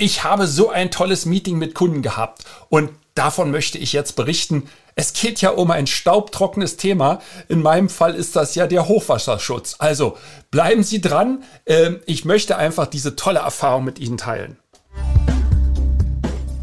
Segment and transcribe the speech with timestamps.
[0.00, 4.68] Ich habe so ein tolles Meeting mit Kunden gehabt und davon möchte ich jetzt berichten.
[4.94, 7.20] Es geht ja um ein staubtrockenes Thema.
[7.48, 9.74] In meinem Fall ist das ja der Hochwasserschutz.
[9.80, 10.16] Also
[10.52, 11.42] bleiben Sie dran.
[11.66, 14.56] Ähm, ich möchte einfach diese tolle Erfahrung mit Ihnen teilen.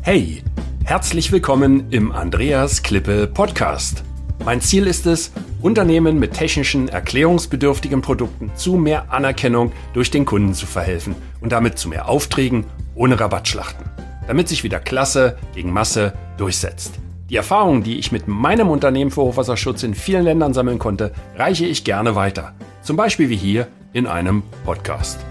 [0.01, 0.41] Hey,
[0.85, 4.03] herzlich willkommen im Andreas Klippe Podcast.
[4.45, 5.31] Mein Ziel ist es,
[5.65, 11.79] Unternehmen mit technischen, erklärungsbedürftigen Produkten zu mehr Anerkennung durch den Kunden zu verhelfen und damit
[11.79, 13.89] zu mehr Aufträgen ohne Rabattschlachten,
[14.27, 16.99] damit sich wieder Klasse gegen Masse durchsetzt.
[17.31, 21.65] Die Erfahrungen, die ich mit meinem Unternehmen für Hochwasserschutz in vielen Ländern sammeln konnte, reiche
[21.65, 22.53] ich gerne weiter.
[22.83, 25.25] Zum Beispiel wie hier in einem Podcast.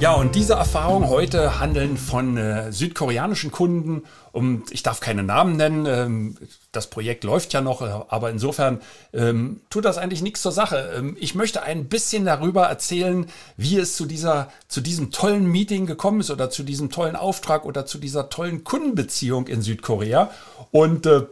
[0.00, 4.04] Ja, und diese Erfahrungen heute handeln von äh, südkoreanischen Kunden.
[4.30, 5.86] Und ich darf keine Namen nennen.
[5.86, 6.38] Ähm,
[6.70, 8.80] das Projekt läuft ja noch, äh, aber insofern
[9.12, 10.92] ähm, tut das eigentlich nichts zur Sache.
[10.96, 13.26] Ähm, ich möchte ein bisschen darüber erzählen,
[13.56, 17.64] wie es zu dieser, zu diesem tollen Meeting gekommen ist oder zu diesem tollen Auftrag
[17.64, 20.30] oder zu dieser tollen Kundenbeziehung in Südkorea.
[20.70, 21.22] Und äh,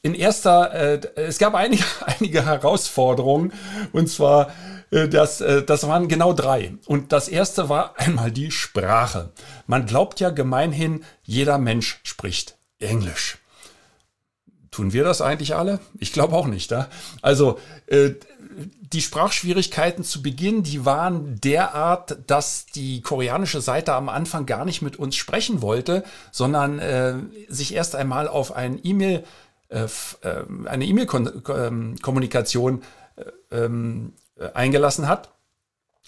[0.00, 3.52] in erster, äh, es gab einige, einige Herausforderungen.
[3.92, 4.50] Und zwar
[4.94, 6.74] das, äh, das waren genau drei.
[6.86, 9.32] Und das erste war einmal die Sprache.
[9.66, 13.38] Man glaubt ja gemeinhin, jeder Mensch spricht Englisch.
[14.70, 15.80] Tun wir das eigentlich alle?
[15.98, 16.70] Ich glaube auch nicht.
[16.70, 16.88] Ja?
[17.22, 18.10] Also äh,
[18.92, 24.82] die Sprachschwierigkeiten zu Beginn, die waren derart, dass die koreanische Seite am Anfang gar nicht
[24.82, 27.14] mit uns sprechen wollte, sondern äh,
[27.48, 29.24] sich erst einmal auf ein E-Mail,
[29.68, 29.86] äh,
[30.66, 32.82] eine E-Mail-Kommunikation
[33.50, 34.23] ähm, äh,
[34.54, 35.32] eingelassen hat.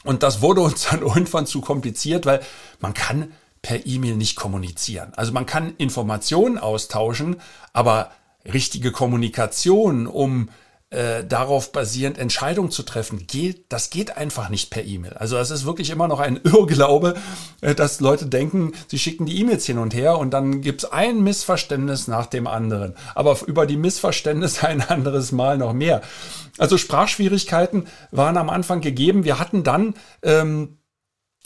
[0.04, 2.40] Und das wurde uns dann irgendwann zu kompliziert, weil
[2.80, 5.12] man kann per E-Mail nicht kommunizieren.
[5.16, 7.40] Also man kann Informationen austauschen,
[7.72, 8.10] aber
[8.44, 10.50] richtige Kommunikation, um
[10.96, 15.12] äh, darauf basierend Entscheidungen zu treffen, geht, das geht einfach nicht per E-Mail.
[15.12, 17.16] Also das ist wirklich immer noch ein Irrglaube,
[17.60, 21.22] äh, dass Leute denken, sie schicken die E-Mails hin und her und dann gibt's ein
[21.22, 22.94] Missverständnis nach dem anderen.
[23.14, 26.00] Aber über die Missverständnisse ein anderes Mal noch mehr.
[26.56, 29.24] Also Sprachschwierigkeiten waren am Anfang gegeben.
[29.24, 30.78] Wir hatten dann ähm,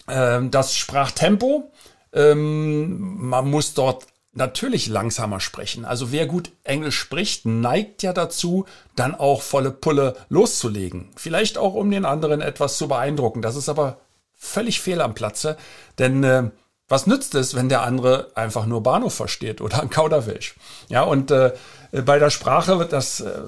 [0.06, 1.72] äh, das Sprachtempo.
[2.12, 5.84] Ähm, man muss dort natürlich langsamer sprechen.
[5.84, 11.10] Also wer gut Englisch spricht, neigt ja dazu, dann auch volle Pulle loszulegen.
[11.16, 13.42] Vielleicht auch, um den anderen etwas zu beeindrucken.
[13.42, 13.98] Das ist aber
[14.36, 15.56] völlig fehl am Platze,
[15.98, 16.50] denn äh,
[16.90, 20.56] was nützt es, wenn der andere einfach nur Bahnhof versteht oder ein Kauderwelsch?
[20.88, 21.52] Ja, und äh,
[21.92, 23.42] bei der Sprache, das äh,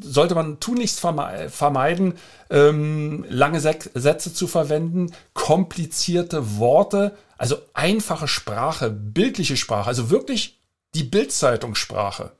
[0.00, 2.14] sollte man tunlichst vermeiden,
[2.48, 10.60] ähm, lange Sätze zu verwenden, komplizierte Worte, also einfache Sprache, bildliche Sprache, also wirklich
[10.94, 12.32] die Bildzeitungssprache.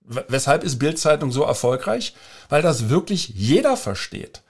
[0.00, 2.14] Weshalb ist Bildzeitung so erfolgreich?
[2.48, 4.42] Weil das wirklich jeder versteht.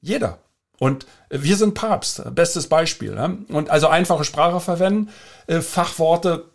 [0.00, 0.38] Jeder.
[0.78, 3.14] Und wir sind Papst, bestes Beispiel.
[3.14, 3.38] Ne?
[3.48, 5.10] Und also einfache Sprache verwenden,
[5.46, 6.50] äh, Fachworte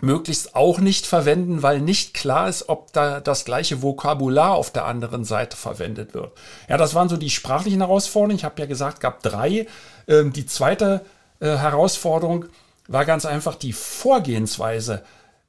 [0.00, 4.86] möglichst auch nicht verwenden, weil nicht klar ist, ob da das gleiche Vokabular auf der
[4.86, 6.32] anderen Seite verwendet wird.
[6.68, 8.36] Ja, das waren so die sprachlichen Herausforderungen.
[8.36, 9.66] Ich habe ja gesagt, gab drei.
[10.08, 11.04] Ähm, die zweite
[11.40, 12.46] äh, Herausforderung
[12.88, 15.04] war ganz einfach die Vorgehensweise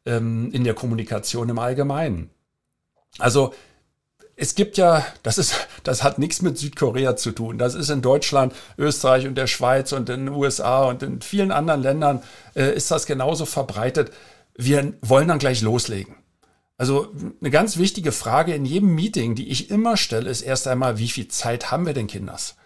[0.06, 2.30] ähm, in der Kommunikation im Allgemeinen.
[3.20, 3.54] Also
[4.36, 7.58] es gibt ja, das ist, das hat nichts mit Südkorea zu tun.
[7.58, 11.52] Das ist in Deutschland, Österreich und der Schweiz und in den USA und in vielen
[11.52, 12.22] anderen Ländern
[12.56, 14.12] äh, ist das genauso verbreitet.
[14.58, 16.16] Wir wollen dann gleich loslegen.
[16.78, 20.98] Also eine ganz wichtige Frage in jedem Meeting, die ich immer stelle, ist erst einmal,
[20.98, 22.58] wie viel Zeit haben wir denn Kinders?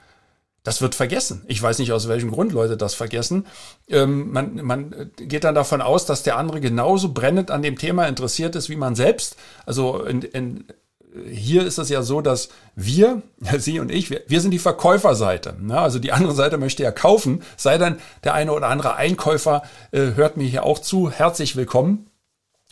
[0.63, 1.43] Das wird vergessen.
[1.47, 3.45] Ich weiß nicht, aus welchem Grund Leute das vergessen.
[3.87, 8.07] Ähm, man, man geht dann davon aus, dass der andere genauso brennend an dem Thema
[8.07, 9.37] interessiert ist wie man selbst.
[9.65, 10.65] Also in, in,
[11.31, 13.21] hier ist es ja so, dass wir,
[13.57, 15.55] Sie und ich, wir, wir sind die Verkäuferseite.
[15.59, 15.79] Ne?
[15.79, 17.41] Also die andere Seite möchte ja kaufen.
[17.55, 21.09] Sei dann der eine oder andere Einkäufer äh, hört mir hier auch zu.
[21.09, 22.09] Herzlich willkommen.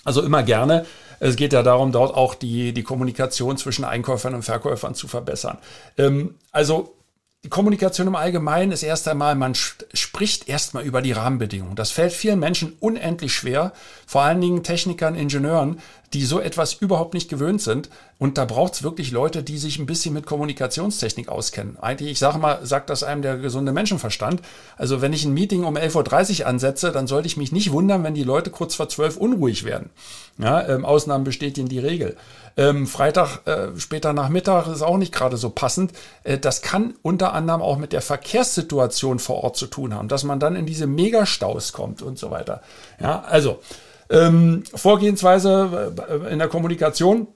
[0.04, 0.86] Also immer gerne.
[1.20, 5.58] Es geht ja darum, dort auch die, die Kommunikation zwischen Einkäufern und Verkäufern zu verbessern.
[5.98, 6.97] Ähm, also
[7.44, 11.76] die Kommunikation im Allgemeinen ist erst einmal, man spricht erstmal über die Rahmenbedingungen.
[11.76, 13.74] Das fällt vielen Menschen unendlich schwer,
[14.08, 15.80] vor allen Dingen Technikern, Ingenieuren,
[16.14, 17.90] die so etwas überhaupt nicht gewöhnt sind.
[18.18, 21.78] Und da braucht es wirklich Leute, die sich ein bisschen mit Kommunikationstechnik auskennen.
[21.80, 24.42] Eigentlich, ich sage mal, sagt das einem der gesunde Menschenverstand.
[24.78, 28.04] Also wenn ich ein Meeting um 11.30 Uhr ansetze, dann sollte ich mich nicht wundern,
[28.04, 29.90] wenn die Leute kurz vor 12 unruhig werden.
[30.38, 32.16] Ja, ähm, Ausnahmen bestätigen die Regel.
[32.56, 35.94] Ähm, Freitag äh, später Nachmittag ist auch nicht gerade so passend.
[36.24, 40.24] Äh, das kann unter anderem auch mit der Verkehrssituation vor Ort zu tun haben, dass
[40.24, 42.62] man dann in diese Megastaus kommt und so weiter.
[43.00, 43.60] Ja, also
[44.10, 47.28] ähm, Vorgehensweise äh, in der Kommunikation.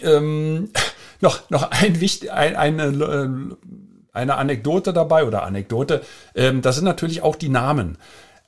[0.00, 0.70] Ähm,
[1.20, 1.98] noch, noch ein,
[2.30, 3.78] ein, eine, äh,
[4.12, 6.02] eine Anekdote dabei oder Anekdote.
[6.34, 7.98] Ähm, das sind natürlich auch die Namen.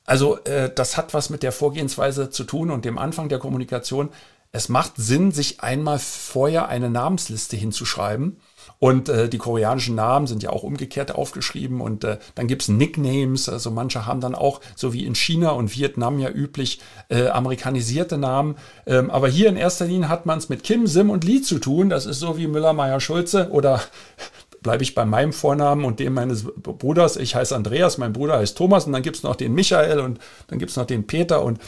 [0.06, 4.10] Also äh, das hat was mit der Vorgehensweise zu tun und dem Anfang der Kommunikation.
[4.52, 8.36] Es macht Sinn, sich einmal vorher eine Namensliste hinzuschreiben.
[8.84, 13.48] Und äh, die koreanischen Namen sind ja auch umgekehrt aufgeschrieben und äh, dann gibt's Nicknames.
[13.48, 18.18] Also manche haben dann auch, so wie in China und Vietnam ja üblich, äh, amerikanisierte
[18.18, 18.56] Namen.
[18.86, 21.60] Ähm, aber hier in erster Linie hat man es mit Kim, Sim und Lee zu
[21.60, 21.88] tun.
[21.88, 23.80] Das ist so wie Müller, Meyer, Schulze oder
[24.62, 27.16] bleibe ich bei meinem Vornamen und dem meines Bruders.
[27.16, 30.58] Ich heiße Andreas, mein Bruder heißt Thomas und dann gibt's noch den Michael und dann
[30.58, 31.58] gibt's noch den Peter und,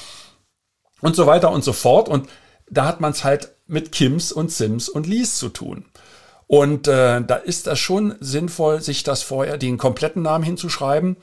[1.00, 2.10] und so weiter und so fort.
[2.10, 2.28] Und
[2.70, 5.86] da hat man es halt mit Kims und Sims und Lees zu tun.
[6.46, 11.16] Und äh, da ist das schon sinnvoll, sich das vorher, den kompletten Namen hinzuschreiben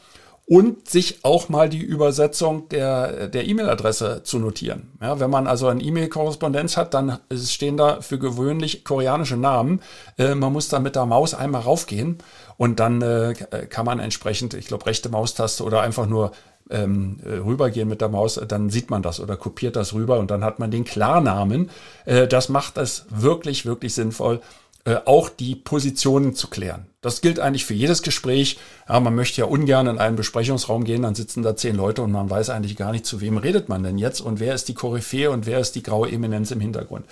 [0.46, 4.92] und sich auch mal die Übersetzung der, der E-Mail-Adresse zu notieren.
[5.02, 9.82] Ja, wenn man also eine E-Mail-Korrespondenz hat, dann stehen da für gewöhnlich koreanische Namen.
[10.18, 12.18] Äh, man muss da mit der Maus einmal raufgehen
[12.58, 13.34] und dann äh,
[13.70, 16.34] kann man entsprechend, ich glaube, rechte Maustaste oder einfach nur
[16.70, 20.44] ähm, rübergehen mit der Maus, dann sieht man das oder kopiert das rüber und dann
[20.44, 21.70] hat man den Klarnamen.
[22.06, 24.42] Äh, das macht es wirklich, wirklich sinnvoll,
[24.86, 26.88] äh, auch die Positionen zu klären.
[27.02, 28.60] Das gilt eigentlich für jedes Gespräch.
[28.88, 32.12] Ja, man möchte ja ungern in einen Besprechungsraum gehen, dann sitzen da zehn Leute und
[32.12, 34.74] man weiß eigentlich gar nicht, zu wem redet man denn jetzt und wer ist die
[34.74, 37.06] Koryphäe und wer ist die graue Eminenz im Hintergrund.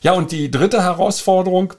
[0.00, 1.74] Ja, und die dritte Herausforderung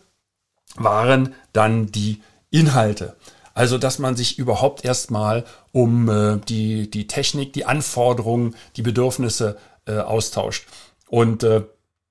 [0.76, 3.16] waren dann die Inhalte.
[3.54, 9.58] Also, dass man sich überhaupt erstmal um äh, die, die Technik, die Anforderungen, die Bedürfnisse
[9.86, 10.66] äh, austauscht.
[11.08, 11.64] Und äh,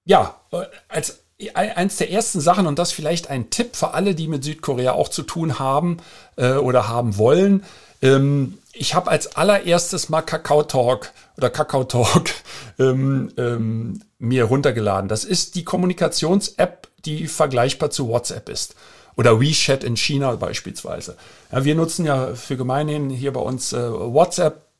[0.05, 1.22] ja, äh, als
[1.55, 5.09] eins der ersten Sachen und das vielleicht ein Tipp für alle, die mit Südkorea auch
[5.09, 5.99] zu tun haben
[6.37, 7.65] äh, oder haben wollen.
[8.01, 12.31] Ähm, ich habe als allererstes mal Kakao Talk oder Kakao Talk
[12.79, 15.09] ähm, ähm, mir runtergeladen.
[15.09, 18.75] Das ist die Kommunikations-App, die vergleichbar zu WhatsApp ist.
[19.17, 21.17] Oder WeChat in China beispielsweise.
[21.51, 24.72] Ja, wir nutzen ja für gemeinhin hier bei uns äh, WhatsApp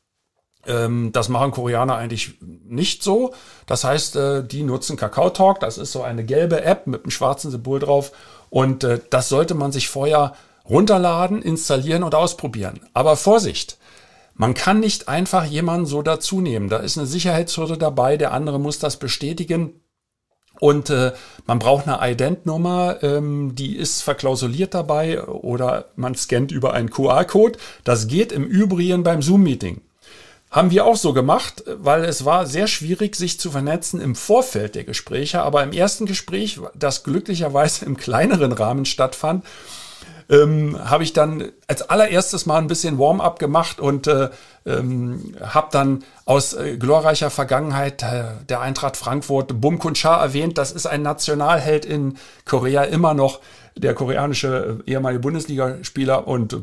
[1.11, 3.33] das machen Koreaner eigentlich nicht so.
[3.65, 5.59] Das heißt, äh, die nutzen Kakao Talk.
[5.59, 8.11] Das ist so eine gelbe App mit einem schwarzen Symbol drauf.
[8.49, 10.33] Und äh, das sollte man sich vorher
[10.69, 12.79] runterladen, installieren und ausprobieren.
[12.93, 13.77] Aber Vorsicht!
[14.35, 16.67] Man kann nicht einfach jemanden so dazu nehmen.
[16.67, 18.17] Da ist eine Sicherheitshürde dabei.
[18.17, 19.79] Der andere muss das bestätigen.
[20.59, 21.13] Und äh,
[21.45, 27.59] man braucht eine Ident-Nummer, ähm, die ist verklausuliert dabei oder man scannt über einen QR-Code.
[27.83, 29.81] Das geht im Übrigen beim Zoom-Meeting.
[30.53, 34.75] Haben wir auch so gemacht, weil es war sehr schwierig, sich zu vernetzen im Vorfeld
[34.75, 35.41] der Gespräche.
[35.41, 39.43] Aber im ersten Gespräch, das glücklicherweise im kleineren Rahmen stattfand,
[40.29, 44.29] ähm, habe ich dann als allererstes mal ein bisschen Warm-up gemacht und äh,
[44.67, 50.59] ähm, habe dann aus äh, glorreicher Vergangenheit äh, der Eintracht Frankfurt Bum Kun Cha erwähnt.
[50.59, 53.39] Das ist ein Nationalheld in Korea immer noch,
[53.75, 56.57] der koreanische äh, ehemalige Bundesligaspieler und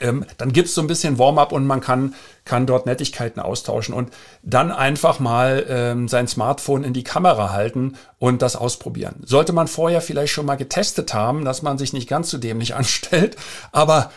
[0.00, 2.14] ähm, dann gibt's so ein bisschen Warm-up und man kann,
[2.44, 4.12] kann dort Nettigkeiten austauschen und
[4.42, 9.22] dann einfach mal ähm, sein Smartphone in die Kamera halten und das ausprobieren.
[9.24, 12.74] Sollte man vorher vielleicht schon mal getestet haben, dass man sich nicht ganz so dämlich
[12.76, 13.36] anstellt,
[13.72, 14.10] aber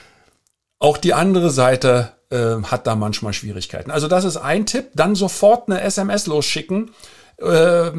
[0.79, 3.91] auch die andere Seite äh, hat da manchmal Schwierigkeiten.
[3.91, 4.91] Also das ist ein Tipp.
[4.94, 6.91] Dann sofort eine SMS losschicken,
[7.38, 7.91] äh,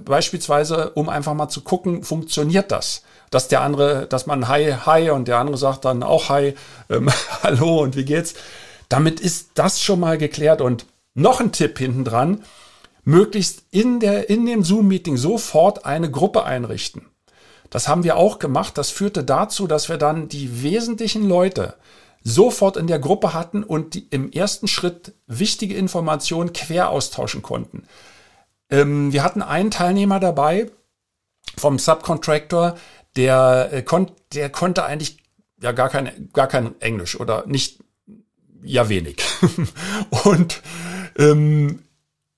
[0.00, 3.02] beispielsweise, um einfach mal zu gucken, funktioniert das?
[3.30, 6.54] Dass der andere, dass man Hi, Hi und der andere sagt dann auch Hi,
[6.90, 7.10] ähm,
[7.42, 8.34] Hallo und wie geht's?
[8.88, 12.44] Damit ist das schon mal geklärt und noch ein Tipp hinten dran,
[13.04, 17.06] möglichst in, der, in dem Zoom-Meeting sofort eine Gruppe einrichten.
[17.70, 18.78] Das haben wir auch gemacht.
[18.78, 21.74] Das führte dazu, dass wir dann die wesentlichen Leute
[22.22, 27.84] sofort in der Gruppe hatten und die im ersten Schritt wichtige Informationen quer austauschen konnten.
[28.70, 30.70] Ähm, wir hatten einen Teilnehmer dabei
[31.56, 32.76] vom Subcontractor,
[33.18, 35.18] der, äh, kon der konnte eigentlich
[35.60, 37.80] ja gar kein, gar kein Englisch oder nicht,
[38.62, 39.22] ja wenig.
[40.24, 40.62] und
[41.18, 41.82] ähm,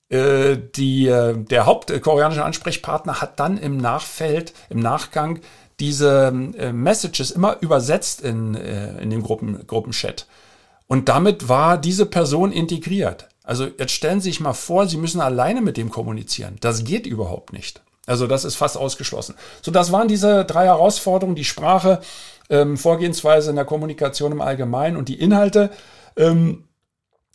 [0.08, 5.40] äh, die, äh, der hauptkoreanische Ansprechpartner hat dann im Nachfeld, im Nachgang
[5.78, 10.26] diese äh, Messages immer übersetzt in, äh, in dem Gruppen, Gruppenchat.
[10.86, 13.28] Und damit war diese Person integriert.
[13.44, 16.56] Also jetzt stellen Sie sich mal vor, Sie müssen alleine mit dem kommunizieren.
[16.60, 17.80] Das geht überhaupt nicht.
[18.10, 19.36] Also das ist fast ausgeschlossen.
[19.62, 22.00] So, das waren diese drei Herausforderungen, die Sprache,
[22.50, 25.70] ähm, Vorgehensweise in der Kommunikation im Allgemeinen und die Inhalte.
[26.16, 26.64] Ähm,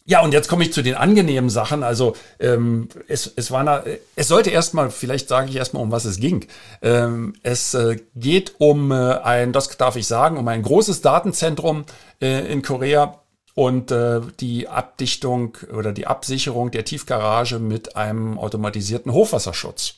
[0.03, 1.82] ja, und jetzt komme ich zu den angenehmen Sachen.
[1.82, 3.84] Also ähm, es, es war na,
[4.17, 6.46] es sollte erstmal, vielleicht sage ich erstmal, um was es ging.
[6.82, 11.86] Ähm, es äh, geht um äh, ein, das darf ich sagen, um ein großes Datenzentrum
[12.22, 13.22] äh, in Korea
[13.53, 19.96] und äh, die Abdichtung oder die Absicherung der Tiefgarage mit einem automatisierten Hochwasserschutz.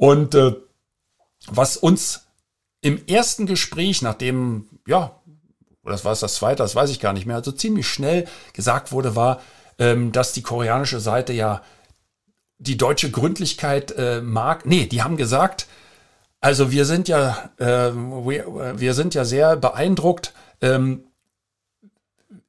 [0.00, 0.54] Und äh,
[1.46, 2.26] was uns
[2.80, 5.20] im ersten Gespräch, nachdem ja
[5.84, 8.92] das war es das zweite, das weiß ich gar nicht mehr, also ziemlich schnell gesagt
[8.92, 9.42] wurde, war,
[9.78, 11.62] ähm, dass die koreanische Seite ja
[12.56, 14.64] die deutsche Gründlichkeit äh, mag.
[14.64, 15.66] Nee, die haben gesagt,
[16.40, 20.32] also wir sind ja, äh, wir, wir sind ja sehr beeindruckt.
[20.62, 21.04] Ähm,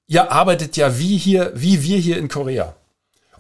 [0.08, 2.76] ihr arbeitet ja wie hier, wie wir hier in Korea.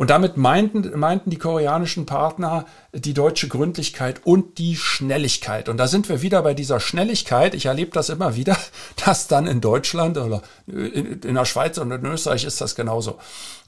[0.01, 5.69] Und damit meinten, meinten die koreanischen Partner die deutsche Gründlichkeit und die Schnelligkeit.
[5.69, 7.53] Und da sind wir wieder bei dieser Schnelligkeit.
[7.53, 8.57] Ich erlebe das immer wieder,
[9.05, 13.19] dass dann in Deutschland oder in, in der Schweiz und in Österreich ist das genauso.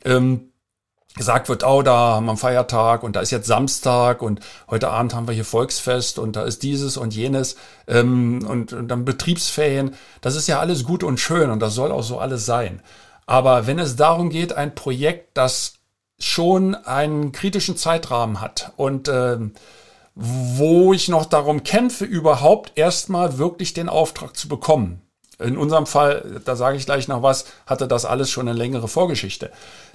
[0.03, 0.49] Ähm,
[1.15, 4.39] gesagt wird, oh, da haben wir einen Feiertag und da ist jetzt Samstag und
[4.71, 8.87] heute Abend haben wir hier Volksfest und da ist dieses und jenes ähm, und, und
[8.87, 9.93] dann Betriebsferien.
[10.21, 12.81] Das ist ja alles gut und schön und das soll auch so alles sein.
[13.27, 15.75] Aber wenn es darum geht, ein Projekt, das
[16.19, 19.37] schon einen kritischen Zeitrahmen hat und äh,
[20.15, 25.01] wo ich noch darum kämpfe, überhaupt erstmal wirklich den Auftrag zu bekommen.
[25.39, 28.87] In unserem Fall, da sage ich gleich noch was, hatte das alles schon eine längere
[28.87, 29.51] Vorgeschichte.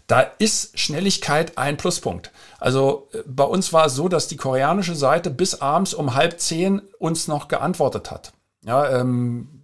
[0.08, 2.32] Da ist Schnelligkeit ein Pluspunkt.
[2.58, 6.40] Also äh, bei uns war es so, dass die koreanische Seite bis abends um halb
[6.40, 8.32] zehn uns noch geantwortet hat.
[8.64, 9.62] Ja, ähm,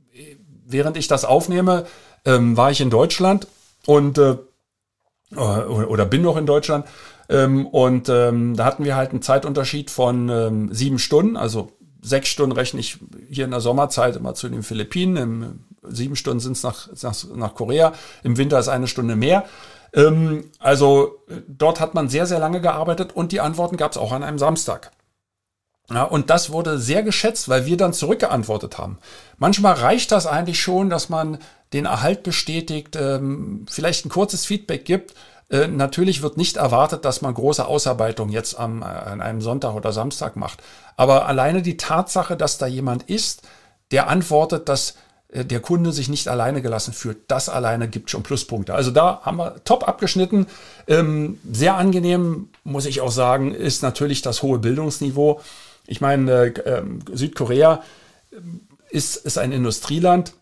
[0.64, 1.87] während ich das aufnehme,
[2.25, 3.49] ähm, war ich in Deutschland
[3.87, 4.37] und äh,
[5.35, 6.87] oder bin noch in Deutschland.
[7.28, 12.28] Ähm, und ähm, da hatten wir halt einen Zeitunterschied von ähm, sieben Stunden, also sechs
[12.28, 12.99] Stunden rechne ich
[13.31, 17.25] hier in der Sommerzeit immer zu den Philippinen, im, sieben Stunden sind es nach, nach,
[17.35, 19.45] nach Korea, im Winter ist eine Stunde mehr.
[19.95, 24.12] Ähm, also dort hat man sehr, sehr lange gearbeitet und die Antworten gab es auch
[24.12, 24.90] an einem Samstag.
[25.91, 28.99] Ja, und das wurde sehr geschätzt, weil wir dann zurückgeantwortet haben.
[29.37, 31.38] Manchmal reicht das eigentlich schon, dass man
[31.75, 35.14] den Erhalt bestätigt, ähm, vielleicht ein kurzes Feedback gibt.
[35.50, 39.75] Äh, natürlich wird nicht erwartet, dass man große Ausarbeitung jetzt am, äh, an einem Sonntag
[39.75, 40.62] oder Samstag macht.
[40.97, 43.43] Aber alleine die Tatsache, dass da jemand ist,
[43.91, 44.95] der antwortet, dass
[45.29, 47.31] äh, der Kunde sich nicht alleine gelassen fühlt.
[47.31, 48.75] Das alleine gibt schon Pluspunkte.
[48.75, 50.47] Also da haben wir top abgeschnitten.
[50.87, 55.41] Ähm, sehr angenehm, muss ich auch sagen, ist natürlich das hohe Bildungsniveau.
[55.87, 57.83] Ich meine, äh, ähm, Südkorea
[58.33, 60.35] ähm, ist, ist ein Industrieland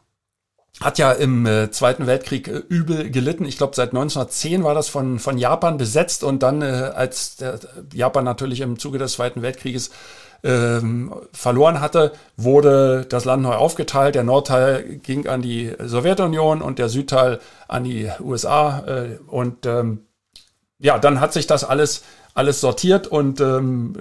[0.81, 3.45] hat ja im äh, Zweiten Weltkrieg äh, übel gelitten.
[3.45, 7.61] Ich glaube, seit 1910 war das von, von Japan besetzt und dann, als der,
[7.93, 9.91] Japan natürlich im Zuge des Zweiten Weltkrieges
[10.45, 14.15] ähm, verloren hatte, wurde das Land neu aufgeteilt.
[14.15, 18.83] Der Nordteil ging an die Sowjetunion und der Südteil an die USA.
[19.29, 20.07] Und ähm,
[20.79, 22.03] ja, dann hat sich das alles,
[22.35, 23.95] alles sortiert und ähm,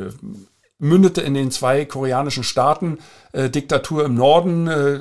[0.82, 2.98] mündete in den zwei koreanischen Staaten.
[3.32, 5.00] Äh, Diktatur im Norden, äh,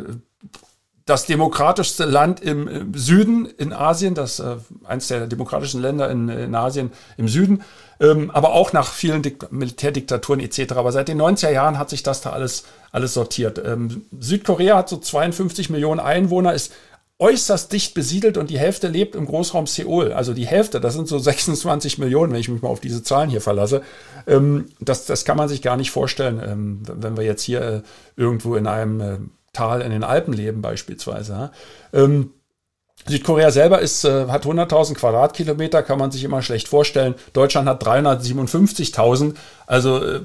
[1.07, 6.29] das demokratischste Land im, im, Süden in Asien, das äh, eines der demokratischen Länder in,
[6.29, 7.65] in Asien im Süden
[8.01, 10.73] ähm, aber auch nach vielen Dik Militärdiktaturen etc.
[10.73, 13.61] Aber seit den 90er Jahren hat sich das da alles, alles sortiert.
[13.65, 16.73] Ähm, Südkorea hat so 52 Millionen Einwohner, ist
[17.21, 20.13] äußerst dicht besiedelt und die Hälfte lebt im Großraum Seoul.
[20.13, 23.31] Also die Hälfte, das sind so 26 Millionen, wenn ich mich mal auf diese Zahlen
[23.31, 23.83] hier verlasse.
[24.27, 27.83] Ähm, das, das kann man sich gar nicht vorstellen, ähm, wenn wir jetzt hier äh,
[28.17, 29.19] irgendwo in einem äh,
[29.53, 31.33] Tal in den Alpen leben beispielsweise.
[31.33, 31.53] Ja?
[31.93, 32.31] Ähm,
[33.07, 37.15] Südkorea selber ist, äh, hat 100.000 Quadratkilometer, kann man sich immer schlecht vorstellen.
[37.33, 39.35] Deutschland hat 357.000,
[39.67, 40.21] also äh,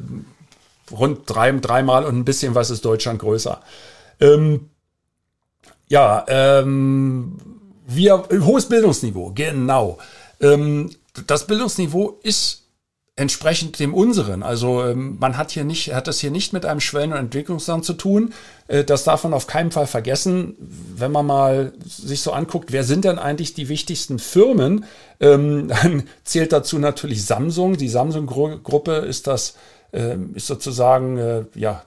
[0.91, 3.61] rund drei, dreimal und ein bisschen was ist Deutschland größer.
[4.19, 4.69] Ähm,
[5.87, 7.37] ja, ähm,
[7.87, 9.97] wir, hohes Bildungsniveau, genau.
[10.41, 10.89] Ähm,
[11.27, 12.65] das Bildungsniveau ist
[13.17, 14.43] entsprechend dem unseren.
[14.43, 17.85] Also ähm, man hat hier nicht, hat das hier nicht mit einem Schwellen- und Entwicklungsland
[17.85, 18.33] zu tun.
[18.67, 20.55] Äh, das darf man auf keinen Fall vergessen.
[20.59, 24.83] Wenn man mal sich so anguckt, wer sind denn eigentlich die wichtigsten Firmen,
[25.21, 27.77] ähm, dann zählt dazu natürlich Samsung.
[27.77, 29.55] Die Samsung-Gruppe ist das
[29.95, 31.83] ist sozusagen äh, ja,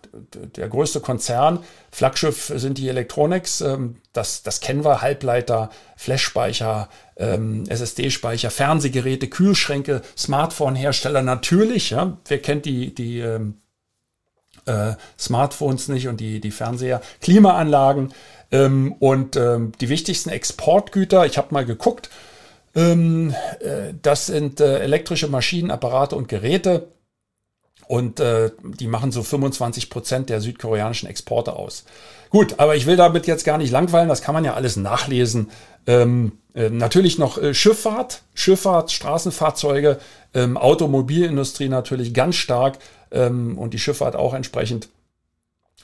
[0.57, 1.61] der größte Konzern.
[1.91, 10.03] Flaggschiff sind die Electronics, ähm, das, das kennen wir, Halbleiter, Flashspeicher, ähm, SSD-Speicher, Fernsehgeräte, Kühlschränke,
[10.17, 11.91] Smartphone-Hersteller natürlich.
[11.91, 13.61] Ja, wer kennt die, die ähm,
[14.67, 18.13] äh, Smartphones nicht und die, die Fernseher, Klimaanlagen
[18.51, 21.27] ähm, und ähm, die wichtigsten Exportgüter.
[21.27, 22.11] Ich habe mal geguckt.
[22.75, 26.89] Ähm, äh, das sind äh, elektrische Maschinen, Apparate und Geräte.
[27.89, 31.85] Und äh, die machen so 25 Prozent der südkoreanischen Exporte aus.
[32.29, 35.51] Gut, aber ich will damit jetzt gar nicht langweilen, das kann man ja alles nachlesen.
[35.87, 39.99] Ähm, äh, natürlich noch äh, Schifffahrt, Schifffahrt, Straßenfahrzeuge,
[40.35, 42.79] ähm, Automobilindustrie natürlich ganz stark
[43.11, 44.91] ähm, und die Schifffahrt auch entsprechend.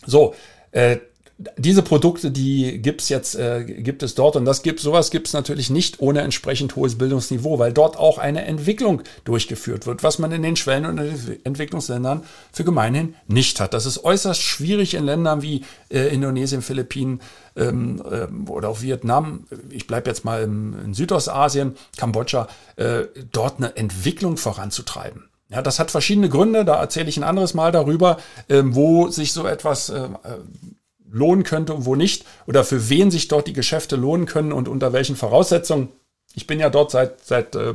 [0.05, 0.35] So,
[0.73, 0.99] äh,
[1.37, 5.69] diese Produkte, die gibt's jetzt, äh, gibt es dort und das gibt sowas gibt's natürlich
[5.69, 10.43] nicht ohne entsprechend hohes Bildungsniveau, weil dort auch eine Entwicklung durchgeführt wird, was man in
[10.43, 10.99] den Schwellen- und
[11.43, 12.23] Entwicklungsländern
[12.53, 13.75] für gemeinhin nicht hat.
[13.75, 17.21] Das ist äußerst schwierig in Ländern wie äh, Indonesien, Philippinen
[17.57, 19.47] ähm, äh, oder auch Vietnam.
[19.71, 25.25] Ich bleibe jetzt mal im, in Südostasien, Kambodscha, äh, dort eine Entwicklung voranzutreiben.
[25.49, 29.33] Ja, das hat verschiedene Gründe, da erzähle ich ein anderes Mal darüber, ähm, wo sich
[29.33, 30.09] so etwas äh,
[31.15, 34.69] lohnen könnte und wo nicht oder für wen sich dort die Geschäfte lohnen können und
[34.69, 35.89] unter welchen Voraussetzungen.
[36.35, 37.75] Ich bin ja dort seit, seit äh,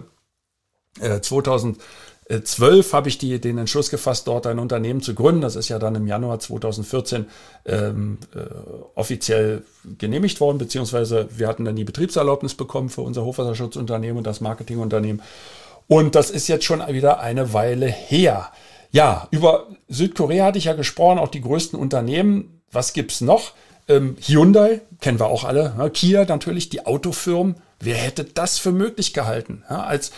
[1.22, 1.79] 2012
[2.91, 5.39] habe ich die, den Entschluss gefasst, dort ein Unternehmen zu gründen.
[5.39, 7.27] Das ist ja dann im Januar 2014
[7.65, 8.39] ähm, äh,
[8.96, 9.63] offiziell
[9.98, 15.22] genehmigt worden, beziehungsweise wir hatten dann die Betriebserlaubnis bekommen für unser Hochwasserschutzunternehmen und das Marketingunternehmen.
[15.88, 18.51] Und das ist jetzt schon wieder eine Weile her.
[18.91, 22.59] Ja, über Südkorea hatte ich ja gesprochen, auch die größten Unternehmen.
[22.72, 23.54] Was gibt's noch?
[23.88, 25.74] Ähm, Hyundai, kennen wir auch alle.
[25.78, 27.56] Ja, Kia natürlich, die Autofirmen.
[27.80, 29.64] Wer hätte das für möglich gehalten?
[29.70, 30.12] Ja, als,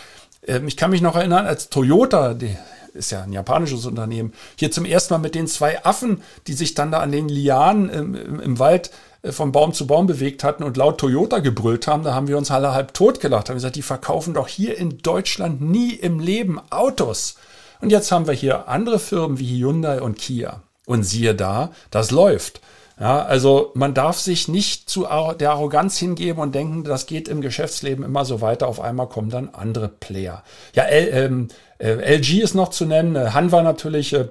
[0.46, 2.56] ähm, ich kann mich noch erinnern, als Toyota, die
[2.94, 6.74] ist ja ein japanisches Unternehmen, hier zum ersten Mal mit den zwei Affen, die sich
[6.74, 8.90] dann da an den Lianen im, im, im Wald
[9.22, 12.36] äh, von Baum zu Baum bewegt hatten und laut Toyota gebrüllt haben, da haben wir
[12.36, 16.20] uns alle halb tot gelacht, haben gesagt, die verkaufen doch hier in Deutschland nie im
[16.20, 17.36] Leben Autos.
[17.80, 20.62] Und jetzt haben wir hier andere Firmen wie Hyundai und Kia.
[20.86, 22.60] Und siehe da, das läuft.
[23.00, 25.06] Ja, also man darf sich nicht zu
[25.40, 28.68] der Arroganz hingeben und denken, das geht im Geschäftsleben immer so weiter.
[28.68, 30.44] Auf einmal kommen dann andere Player.
[30.74, 31.48] Ja, L, ähm,
[31.78, 34.28] äh, LG ist noch zu nennen, äh, Hanwha natürlich, äh,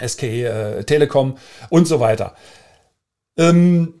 [0.00, 1.36] SK äh, Telekom
[1.68, 2.34] und so weiter.
[3.36, 4.00] Ähm,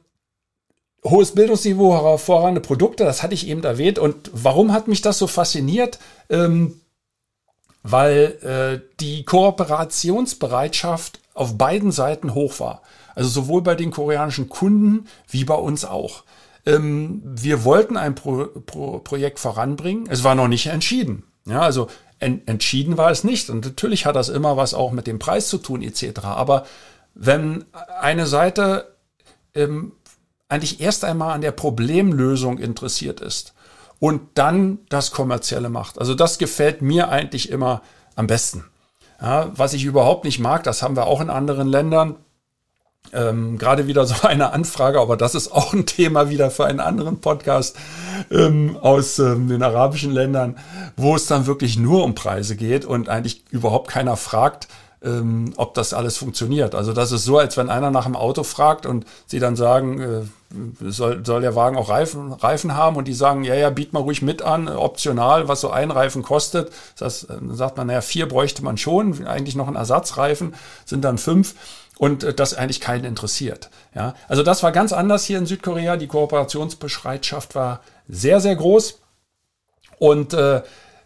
[1.04, 3.98] hohes Bildungsniveau, hervorragende Produkte, das hatte ich eben erwähnt.
[3.98, 5.98] Und warum hat mich das so fasziniert?
[6.30, 6.80] Ähm,
[7.82, 12.82] weil äh, die Kooperationsbereitschaft auf beiden Seiten hoch war.
[13.14, 16.24] Also sowohl bei den koreanischen Kunden wie bei uns auch.
[16.64, 20.06] Ähm, wir wollten ein Pro Pro Projekt voranbringen.
[20.08, 21.24] Es war noch nicht entschieden.
[21.44, 23.50] Ja, also en entschieden war es nicht.
[23.50, 26.20] Und natürlich hat das immer was auch mit dem Preis zu tun etc.
[26.24, 26.64] Aber
[27.14, 27.64] wenn
[28.00, 28.94] eine Seite
[29.54, 29.92] ähm,
[30.48, 33.54] eigentlich erst einmal an der Problemlösung interessiert ist
[33.98, 35.98] und dann das Kommerzielle macht.
[35.98, 37.82] Also das gefällt mir eigentlich immer
[38.16, 38.64] am besten.
[39.22, 42.16] Ja, was ich überhaupt nicht mag, das haben wir auch in anderen Ländern.
[43.12, 46.80] Ähm, Gerade wieder so eine Anfrage, aber das ist auch ein Thema wieder für einen
[46.80, 47.76] anderen Podcast
[48.30, 50.58] ähm, aus ähm, den arabischen Ländern,
[50.96, 54.66] wo es dann wirklich nur um Preise geht und eigentlich überhaupt keiner fragt,
[55.04, 56.74] ähm, ob das alles funktioniert.
[56.74, 60.00] Also das ist so, als wenn einer nach dem Auto fragt und sie dann sagen,
[60.00, 63.92] äh, soll, soll der Wagen auch Reifen, Reifen haben und die sagen, ja, ja, biet
[63.92, 66.72] mal ruhig mit an, optional, was so ein Reifen kostet.
[66.98, 71.18] Das, dann sagt man, naja, vier bräuchte man schon, eigentlich noch ein Ersatzreifen, sind dann
[71.18, 71.54] fünf
[71.98, 73.70] und äh, das eigentlich keinen interessiert.
[73.94, 75.96] Ja, also das war ganz anders hier in Südkorea.
[75.96, 79.00] Die Kooperationsbereitschaft war sehr, sehr groß
[79.98, 80.62] und äh,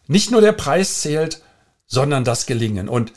[0.07, 1.43] nicht nur der Preis zählt,
[1.87, 2.89] sondern das Gelingen.
[2.89, 3.13] Und